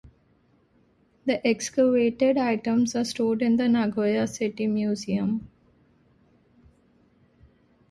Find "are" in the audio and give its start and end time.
2.95-3.03